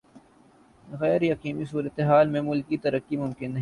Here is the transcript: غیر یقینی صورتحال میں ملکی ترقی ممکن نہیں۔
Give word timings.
غیر 0.99 1.21
یقینی 1.23 1.65
صورتحال 1.65 2.25
میں 2.29 2.41
ملکی 2.41 2.77
ترقی 2.77 3.15
ممکن 3.17 3.51
نہیں۔ 3.51 3.59